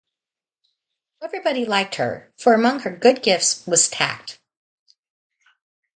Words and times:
Everybody 1.21 1.63
liked 1.63 1.93
her, 1.97 2.33
for 2.35 2.55
among 2.55 2.79
her 2.79 2.89
good 2.89 3.21
gifts 3.21 3.67
was 3.67 3.87
tact. 3.87 4.39